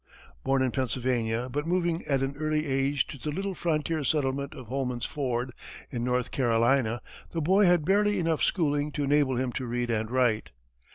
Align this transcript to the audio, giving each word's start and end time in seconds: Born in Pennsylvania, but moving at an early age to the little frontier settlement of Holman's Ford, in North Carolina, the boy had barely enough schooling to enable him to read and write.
Born 0.43 0.63
in 0.63 0.71
Pennsylvania, 0.71 1.47
but 1.47 1.67
moving 1.67 2.03
at 2.05 2.23
an 2.23 2.35
early 2.35 2.65
age 2.65 3.05
to 3.05 3.19
the 3.19 3.29
little 3.29 3.53
frontier 3.53 4.03
settlement 4.03 4.55
of 4.55 4.65
Holman's 4.65 5.05
Ford, 5.05 5.53
in 5.91 6.03
North 6.03 6.31
Carolina, 6.31 7.03
the 7.33 7.39
boy 7.41 7.65
had 7.67 7.85
barely 7.85 8.17
enough 8.17 8.41
schooling 8.41 8.91
to 8.93 9.03
enable 9.03 9.35
him 9.35 9.51
to 9.51 9.67
read 9.67 9.91
and 9.91 10.09
write. 10.09 10.53